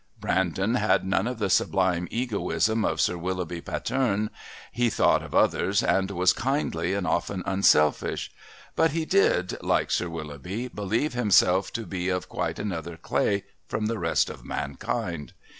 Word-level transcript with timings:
Brandon 0.19 0.73
had 0.73 1.05
none 1.05 1.27
of 1.27 1.37
the 1.37 1.47
sublime 1.47 2.07
egoism 2.09 2.83
of 2.83 2.99
Sir 2.99 3.19
Willoughby 3.19 3.61
Patterne 3.61 4.31
he 4.71 4.89
thought 4.89 5.21
of 5.21 5.35
others 5.35 5.83
and 5.83 6.09
was 6.09 6.33
kindly 6.33 6.95
and 6.95 7.05
often 7.05 7.43
unselfish 7.45 8.31
but 8.75 8.93
he 8.93 9.05
did, 9.05 9.61
like 9.61 9.91
Sir 9.91 10.09
Willoughby, 10.09 10.69
believe 10.69 11.13
himself 11.13 11.71
to 11.73 11.85
be 11.85 12.09
of 12.09 12.27
quite 12.29 12.57
another 12.57 12.97
clay 12.97 13.43
from 13.67 13.85
the 13.85 13.99
rest 13.99 14.31
of 14.31 14.43
mankind. 14.43 15.33